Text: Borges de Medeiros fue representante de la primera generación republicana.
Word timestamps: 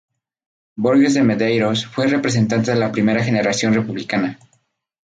Borges 0.77 1.13
de 1.13 1.21
Medeiros 1.21 1.85
fue 1.85 2.07
representante 2.07 2.71
de 2.71 2.79
la 2.79 2.91
primera 2.91 3.23
generación 3.23 3.75
republicana. 3.75 4.39